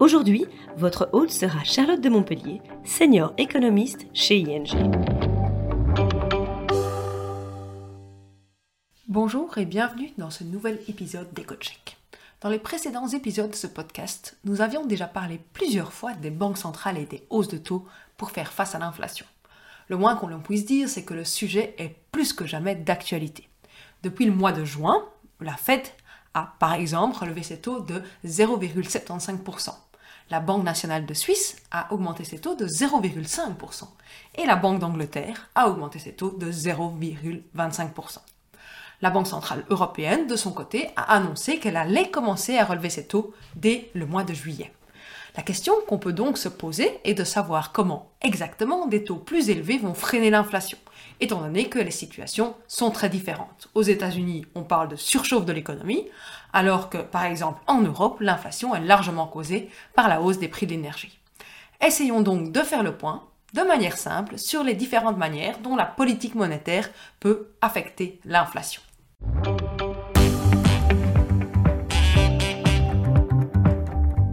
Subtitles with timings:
[0.00, 0.46] Aujourd'hui,
[0.76, 4.68] votre hôte sera Charlotte de Montpellier, senior économiste chez ING.
[9.08, 11.96] Bonjour et bienvenue dans ce nouvel épisode d'EcoCheck.
[12.40, 16.58] Dans les précédents épisodes de ce podcast, nous avions déjà parlé plusieurs fois des banques
[16.58, 17.84] centrales et des hausses de taux
[18.16, 19.26] pour faire face à l'inflation.
[19.88, 23.48] Le moins qu'on puisse dire, c'est que le sujet est plus que jamais d'actualité.
[24.04, 25.04] Depuis le mois de juin,
[25.40, 25.82] la Fed
[26.34, 29.70] a par exemple relevé ses taux de 0,75%.
[30.30, 33.84] La Banque nationale de Suisse a augmenté ses taux de 0,5%
[34.36, 38.18] et la Banque d'Angleterre a augmenté ses taux de 0,25%.
[39.00, 43.06] La Banque centrale européenne, de son côté, a annoncé qu'elle allait commencer à relever ses
[43.06, 44.72] taux dès le mois de juillet.
[45.38, 49.50] La question qu'on peut donc se poser est de savoir comment exactement des taux plus
[49.50, 50.78] élevés vont freiner l'inflation,
[51.20, 53.68] étant donné que les situations sont très différentes.
[53.76, 56.08] Aux États-Unis, on parle de surchauffe de l'économie,
[56.52, 60.66] alors que, par exemple, en Europe, l'inflation est largement causée par la hausse des prix
[60.66, 61.20] de l'énergie.
[61.86, 63.22] Essayons donc de faire le point,
[63.54, 68.82] de manière simple, sur les différentes manières dont la politique monétaire peut affecter l'inflation.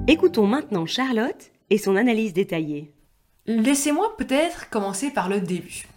[0.07, 2.93] Écoutons maintenant Charlotte et son analyse détaillée.
[3.47, 5.87] Laissez-moi peut-être commencer par le début.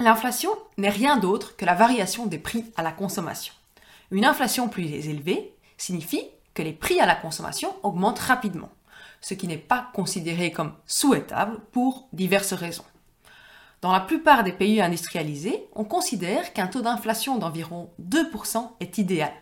[0.00, 3.54] L'inflation n'est rien d'autre que la variation des prix à la consommation.
[4.10, 8.72] Une inflation plus élevée signifie que les prix à la consommation augmentent rapidement,
[9.20, 12.84] ce qui n'est pas considéré comme souhaitable pour diverses raisons.
[13.80, 19.32] Dans la plupart des pays industrialisés, on considère qu'un taux d'inflation d'environ 2% est idéal.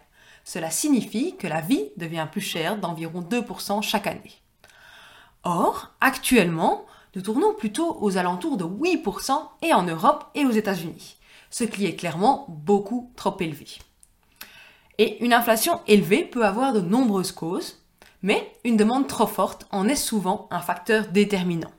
[0.49, 4.33] Cela signifie que la vie devient plus chère d'environ 2% chaque année.
[5.45, 11.19] Or, actuellement, nous tournons plutôt aux alentours de 8% et en Europe et aux États-Unis,
[11.51, 13.67] ce qui est clairement beaucoup trop élevé.
[14.97, 17.83] Et une inflation élevée peut avoir de nombreuses causes,
[18.23, 21.73] mais une demande trop forte en est souvent un facteur déterminant.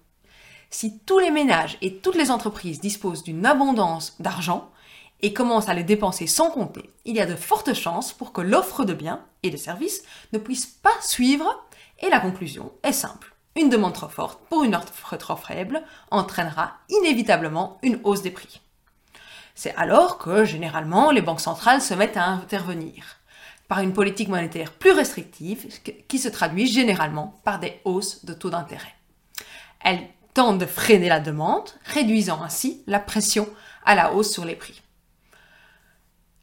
[0.69, 4.69] Si tous les ménages et toutes les entreprises disposent d'une abondance d'argent,
[5.22, 8.41] et commence à les dépenser sans compter, il y a de fortes chances pour que
[8.41, 10.03] l'offre de biens et de services
[10.34, 11.68] ne puisse pas suivre
[12.00, 13.35] et la conclusion est simple.
[13.56, 18.62] Une demande trop forte pour une offre trop faible entraînera inévitablement une hausse des prix.
[19.56, 23.18] C'est alors que généralement les banques centrales se mettent à intervenir
[23.68, 25.68] par une politique monétaire plus restrictive
[26.07, 28.96] qui se traduit généralement par des hausses de taux d'intérêt.
[29.84, 33.50] Elles tentent de freiner la demande, réduisant ainsi la pression
[33.86, 34.81] à la hausse sur les prix.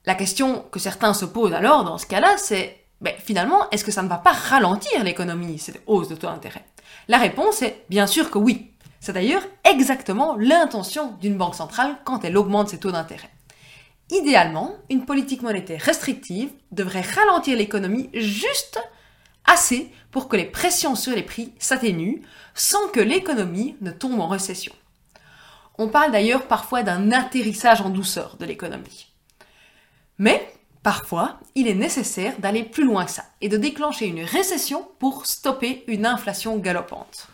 [0.06, 3.90] La question que certains se posent alors dans ce cas-là, c'est ben, finalement, est-ce que
[3.90, 6.64] ça ne va pas ralentir l'économie, cette hausse de taux d'intérêt?
[7.08, 8.70] La réponse est bien sûr que oui.
[9.00, 13.30] C'est d'ailleurs exactement l'intention d'une banque centrale quand elle augmente ses taux d'intérêt.
[14.10, 18.78] Idéalement, une politique monétaire restrictive devrait ralentir l'économie juste
[19.44, 22.22] assez pour que les pressions sur les prix s'atténuent
[22.54, 24.72] sans que l'économie ne tombe en récession.
[25.78, 29.05] On parle d'ailleurs parfois d'un atterrissage en douceur de l'économie.
[30.18, 34.88] Mais parfois, il est nécessaire d'aller plus loin que ça et de déclencher une récession
[34.98, 37.28] pour stopper une inflation galopante.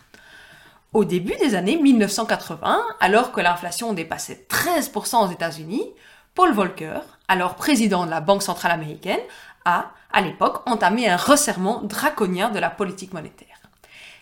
[0.92, 5.88] Au début des années 1980, alors que l'inflation dépassait 13% aux États-Unis,
[6.34, 9.20] Paul Volcker, alors président de la Banque centrale américaine,
[9.64, 13.60] a, à l'époque, entamé un resserrement draconien de la politique monétaire.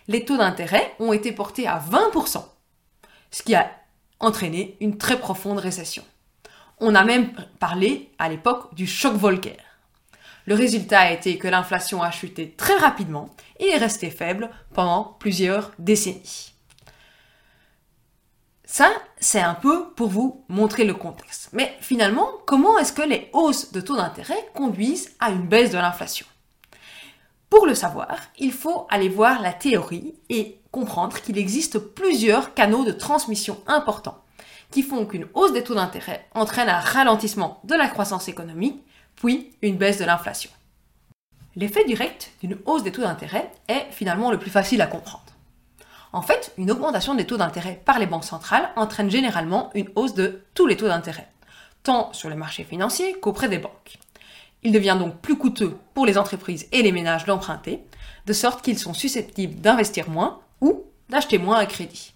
[0.07, 2.43] Les taux d'intérêt ont été portés à 20%,
[3.31, 3.69] ce qui a
[4.19, 6.03] entraîné une très profonde récession.
[6.83, 9.57] On a même parlé à l'époque du choc Volcker.
[10.47, 15.15] Le résultat a été que l'inflation a chuté très rapidement et est restée faible pendant
[15.19, 16.55] plusieurs décennies.
[18.65, 18.89] Ça,
[19.19, 21.49] c'est un peu pour vous montrer le contexte.
[21.53, 25.77] Mais finalement, comment est-ce que les hausses de taux d'intérêt conduisent à une baisse de
[25.77, 26.25] l'inflation?
[27.51, 32.85] Pour le savoir, il faut aller voir la théorie et comprendre qu'il existe plusieurs canaux
[32.85, 34.23] de transmission importants
[34.71, 38.83] qui font qu'une hausse des taux d'intérêt entraîne un ralentissement de la croissance économique,
[39.15, 40.49] puis une baisse de l'inflation.
[41.55, 45.25] L'effet direct d'une hausse des taux d'intérêt est finalement le plus facile à comprendre.
[46.13, 50.13] En fait, une augmentation des taux d'intérêt par les banques centrales entraîne généralement une hausse
[50.13, 51.27] de tous les taux d'intérêt,
[51.83, 53.97] tant sur les marchés financiers qu'auprès des banques.
[54.63, 57.83] Il devient donc plus coûteux pour les entreprises et les ménages d'emprunter,
[58.25, 62.13] de sorte qu'ils sont susceptibles d'investir moins ou d'acheter moins à crédit.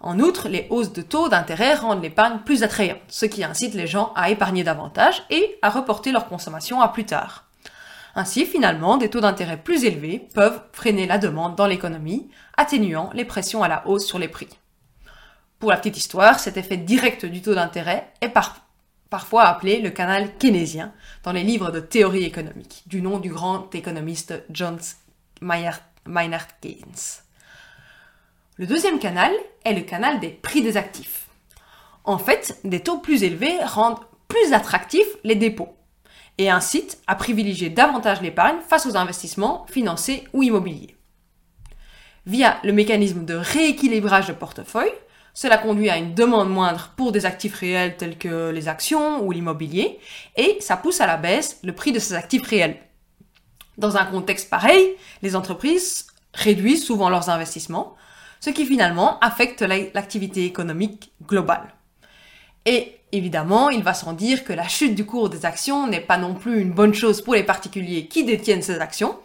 [0.00, 3.86] En outre, les hausses de taux d'intérêt rendent l'épargne plus attrayante, ce qui incite les
[3.86, 7.44] gens à épargner davantage et à reporter leur consommation à plus tard.
[8.14, 13.24] Ainsi, finalement, des taux d'intérêt plus élevés peuvent freiner la demande dans l'économie, atténuant les
[13.24, 14.48] pressions à la hausse sur les prix.
[15.58, 18.32] Pour la petite histoire, cet effet direct du taux d'intérêt est
[19.10, 20.92] parfois appelé le canal keynésien
[21.24, 24.78] dans les livres de théorie économique, du nom du grand économiste John
[25.40, 25.80] Maynard
[26.60, 27.25] Keynes.
[28.58, 29.32] Le deuxième canal
[29.66, 31.28] est le canal des prix des actifs.
[32.04, 35.76] En fait, des taux plus élevés rendent plus attractifs les dépôts
[36.38, 40.96] et incitent à privilégier davantage l'épargne face aux investissements financiers ou immobiliers.
[42.24, 44.92] Via le mécanisme de rééquilibrage de portefeuille,
[45.34, 49.32] cela conduit à une demande moindre pour des actifs réels tels que les actions ou
[49.32, 50.00] l'immobilier,
[50.36, 52.78] et ça pousse à la baisse le prix de ces actifs réels.
[53.76, 57.96] Dans un contexte pareil, les entreprises réduisent souvent leurs investissements,
[58.40, 61.74] ce qui finalement affecte l'activité économique globale.
[62.64, 66.18] Et évidemment, il va sans dire que la chute du cours des actions n'est pas
[66.18, 69.18] non plus une bonne chose pour les particuliers qui détiennent ces actions.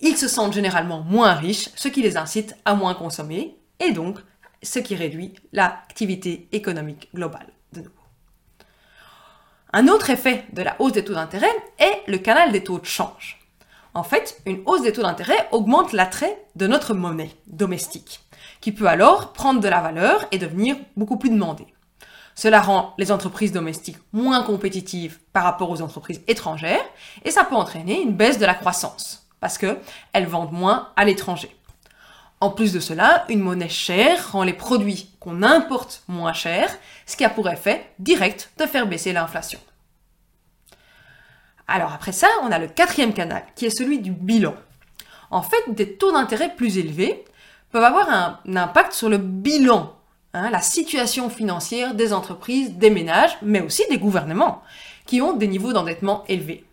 [0.00, 4.18] Ils se sentent généralement moins riches, ce qui les incite à moins consommer, et donc
[4.62, 7.46] ce qui réduit l'activité économique globale.
[7.72, 7.92] De nouveau.
[9.72, 11.46] Un autre effet de la hausse des taux d'intérêt
[11.78, 13.38] est le canal des taux de change.
[13.94, 18.20] En fait, une hausse des taux d'intérêt augmente l'attrait de notre monnaie domestique,
[18.60, 21.66] qui peut alors prendre de la valeur et devenir beaucoup plus demandée.
[22.34, 26.84] Cela rend les entreprises domestiques moins compétitives par rapport aux entreprises étrangères
[27.24, 31.54] et ça peut entraîner une baisse de la croissance parce qu'elles vendent moins à l'étranger.
[32.40, 36.70] En plus de cela, une monnaie chère rend les produits qu'on importe moins chers,
[37.06, 39.58] ce qui a pour effet direct de faire baisser l'inflation.
[41.66, 44.54] Alors après ça, on a le quatrième canal, qui est celui du bilan.
[45.30, 47.24] En fait, des taux d'intérêt plus élevés
[47.70, 49.98] peuvent avoir un, impact sur le bilan
[50.34, 54.62] Hein, la situation financière des entreprises, des ménages, mais aussi des gouvernements,
[55.06, 56.66] qui ont des niveaux d'endettement élevés.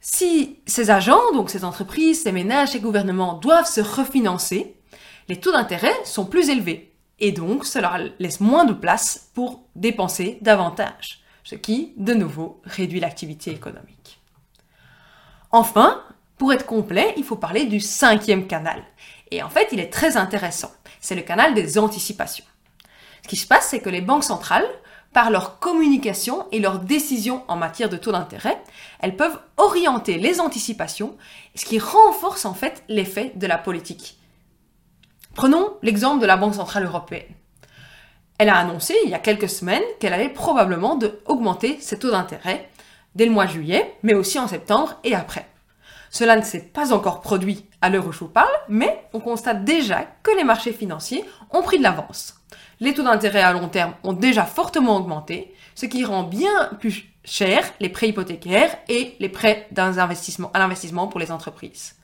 [0.00, 4.74] Si ces agents, donc ces entreprises, ces ménages, ces gouvernements doivent se refinancer,
[5.28, 10.38] les taux d'intérêt sont plus élevés, et donc cela laisse moins de place pour dépenser
[10.40, 14.18] davantage, ce qui, de nouveau, réduit l'activité économique.
[15.52, 16.02] Enfin,
[16.38, 18.82] pour être complet, il faut parler du cinquième canal.
[19.30, 22.44] Et en fait, il est très intéressant c'est le canal des anticipations.
[23.22, 24.68] Ce qui se passe, c'est que les banques centrales,
[25.12, 28.62] par leur communication et leurs décisions en matière de taux d'intérêt,
[29.00, 31.16] elles peuvent orienter les anticipations,
[31.56, 34.18] ce qui renforce en fait l'effet de la politique.
[35.34, 37.34] Prenons l'exemple de la Banque Centrale Européenne.
[38.38, 42.70] Elle a annoncé il y a quelques semaines qu'elle allait probablement augmenter ses taux d'intérêt
[43.16, 45.46] dès le mois juillet, mais aussi en septembre et après.
[46.10, 49.64] Cela ne s'est pas encore produit à l'heure où je vous parle, mais on constate
[49.64, 52.34] déjà que les marchés financiers ont pris de l'avance.
[52.80, 57.04] Les taux d'intérêt à long terme ont déjà fortement augmenté, ce qui rend bien plus
[57.24, 59.92] cher les prêts hypothécaires et les prêts à
[60.58, 61.94] l'investissement pour les entreprises.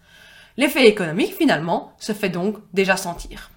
[0.57, 3.51] L'effet économique, finalement, se fait donc déjà sentir.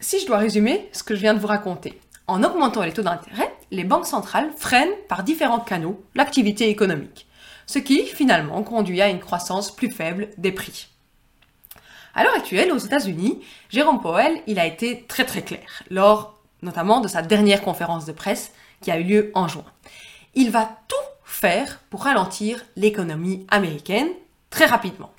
[0.00, 3.02] Si je dois résumer ce que je viens de vous raconter, en augmentant les taux
[3.02, 7.26] d'intérêt, les banques centrales freinent par différents canaux l'activité économique
[7.70, 10.88] ce qui finalement conduit à une croissance plus faible des prix.
[12.16, 13.38] À l'heure actuelle, aux États-Unis,
[13.68, 18.12] Jérôme Powell, il a été très très clair, lors notamment de sa dernière conférence de
[18.12, 18.50] presse
[18.80, 19.64] qui a eu lieu en juin.
[20.34, 24.08] Il va tout faire pour ralentir l'économie américaine
[24.50, 25.12] très rapidement,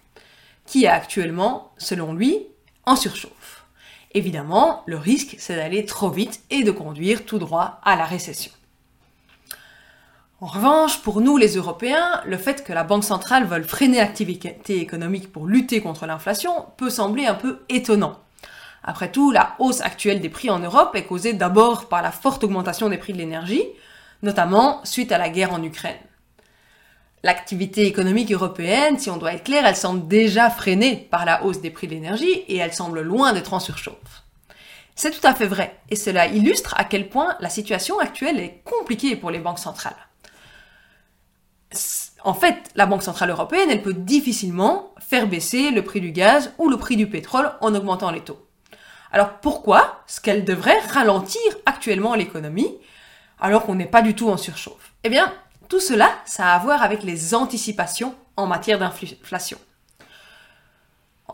[0.65, 2.47] qui est actuellement, selon lui,
[2.85, 3.63] en surchauffe.
[4.13, 8.51] Évidemment, le risque, c'est d'aller trop vite et de conduire tout droit à la récession.
[10.43, 14.81] En revanche, pour nous les Européens, le fait que la Banque centrale veuille freiner l'activité
[14.81, 18.17] économique pour lutter contre l'inflation peut sembler un peu étonnant.
[18.83, 22.43] Après tout, la hausse actuelle des prix en Europe est causée d'abord par la forte
[22.43, 23.63] augmentation des prix de l'énergie,
[24.23, 25.93] notamment suite à la guerre en Ukraine.
[27.21, 31.61] L'activité économique européenne, si on doit être clair, elle semble déjà freinée par la hausse
[31.61, 34.23] des prix de l'énergie et elle semble loin d'être en surchauffe.
[34.95, 38.63] C'est tout à fait vrai, et cela illustre à quel point la situation actuelle est
[38.65, 40.07] compliquée pour les banques centrales
[42.23, 46.53] en fait, la Banque Centrale Européenne, elle peut difficilement faire baisser le prix du gaz
[46.57, 48.45] ou le prix du pétrole en augmentant les taux.
[49.11, 52.77] Alors pourquoi est-ce qu'elle devrait ralentir actuellement l'économie
[53.39, 54.93] alors qu'on n'est pas du tout en surchauffe?
[55.03, 55.33] Eh bien,
[55.67, 59.57] tout cela, ça a à voir avec les anticipations en matière d'inflation.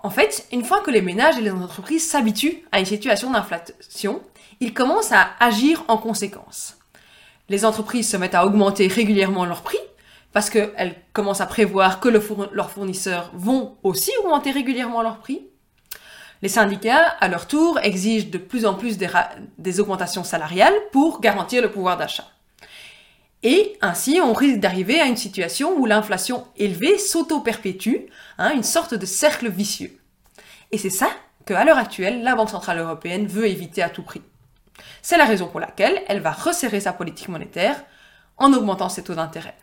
[0.04, 4.22] En fait, une fois que les ménages et les entreprises s'habituent à une situation d'inflation,
[4.60, 6.78] ils commencent à agir en conséquence.
[7.50, 9.80] Les entreprises se mettent à augmenter régulièrement leurs prix
[10.34, 15.48] parce qu'elles commencent à prévoir que leurs fournisseurs vont aussi augmenter régulièrement leurs prix.
[16.42, 21.62] Les syndicats, à leur tour, exigent de plus en plus des, augmentations salariales pour garantir
[21.62, 22.28] le pouvoir d'achat.
[23.44, 28.08] Et ainsi, on risque d'arriver à une situation où l'inflation élevée s'auto-perpétue,
[28.38, 29.98] hein, une sorte de cercle vicieux.
[30.72, 31.10] Et c'est ça
[31.46, 34.22] que, à l'heure actuelle, la Banque Centrale Européenne veut éviter à tout prix.
[35.02, 37.84] C'est la raison pour laquelle elle va resserrer sa politique monétaire
[38.38, 39.56] en augmentant ses taux d'intérêt.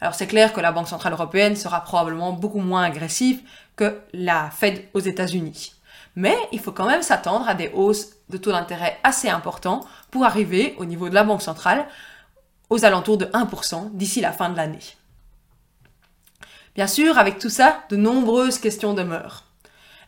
[0.00, 3.40] Alors c'est clair que la Banque Centrale Européenne sera probablement beaucoup moins agressive
[3.76, 5.74] que la Fed aux États-Unis.
[6.16, 10.24] Mais il faut quand même s'attendre à des hausses de taux d'intérêt assez importants pour
[10.24, 11.86] arriver au niveau de la Banque centrale
[12.70, 14.96] aux alentours de 1% d'ici la fin de l'année.
[16.74, 19.44] Bien sûr, avec tout ça, de nombreuses questions demeurent.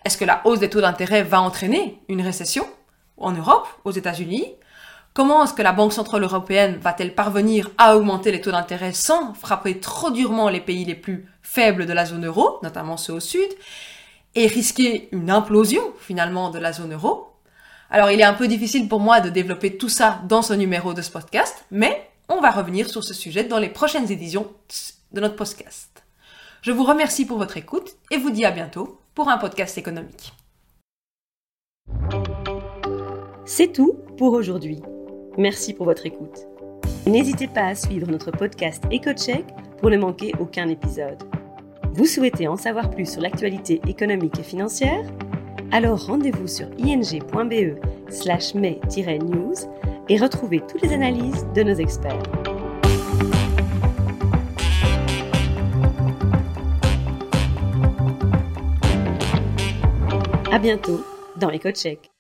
[0.04, 2.66] Est-ce que la hausse des taux d'intérêt va entraîner une récession
[3.16, 4.54] en Europe, aux États-Unis
[5.14, 9.34] Comment est-ce que la Banque Centrale Européenne va-t-elle parvenir à augmenter les taux d'intérêt sans
[9.34, 13.20] frapper trop durement les pays les plus faibles de la zone euro, notamment ceux au
[13.20, 13.48] sud
[14.34, 17.32] et risquer une implosion finalement de la zone euro?
[17.90, 20.94] Alors il est un peu difficile pour moi de développer tout ça dans ce numéro
[20.94, 24.46] de ce podcast, mais on va revenir sur ce sujet dans les prochaines éditions
[25.12, 26.04] de notre podcast.
[26.60, 30.32] Je vous remercie pour votre écoute et vous dis à bientôt pour un podcast économique.
[33.46, 34.82] C'est tout pour aujourd'hui.
[35.38, 36.48] Merci pour votre écoute.
[37.06, 39.44] N'hésitez pas à suivre notre podcast EcoCheck
[39.78, 41.22] pour ne manquer aucun épisode.
[41.92, 45.04] Vous souhaitez en savoir plus sur l'actualité économique et financière?
[45.70, 47.78] Alors rendez-vous sur ing.be
[48.10, 49.54] slash mai-news
[50.08, 52.22] et retrouvez toutes les analyses de nos experts.
[60.50, 61.00] À bientôt
[61.36, 62.10] dans EcoCheck.